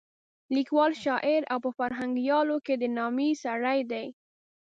[0.55, 4.07] لیکوال، شاعر او په فرهنګیانو کې د نامې سړی دی.